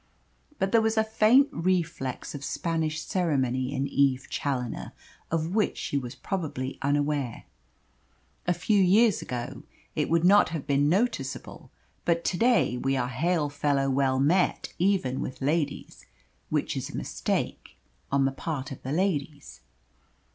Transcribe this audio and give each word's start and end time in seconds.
But 0.57 0.71
there 0.71 0.81
was 0.81 0.97
a 0.97 1.03
faint 1.03 1.47
reflex 1.51 2.33
of 2.33 2.43
Spanish 2.43 3.03
ceremony 3.03 3.71
in 3.71 3.85
Eve 3.85 4.25
Challoner, 4.31 4.93
of 5.29 5.53
which 5.53 5.77
she 5.77 5.95
was 5.95 6.15
probably 6.15 6.79
unaware. 6.81 7.43
A 8.47 8.53
few 8.55 8.81
years 8.81 9.21
ago 9.21 9.61
it 9.95 10.09
would 10.09 10.23
not 10.23 10.49
have 10.49 10.65
been 10.65 10.89
noticeable, 10.89 11.69
but 12.03 12.23
to 12.25 12.37
day 12.39 12.77
we 12.77 12.97
are 12.97 13.09
hail 13.09 13.47
fellow 13.47 13.91
well 13.91 14.19
met 14.19 14.73
even 14.79 15.21
with 15.21 15.39
ladies 15.39 16.07
which 16.49 16.75
is 16.75 16.89
a 16.89 16.97
mistake, 16.97 17.77
on 18.11 18.25
the 18.25 18.31
part 18.31 18.71
of 18.71 18.81
the 18.81 18.91
ladies. 18.91 19.61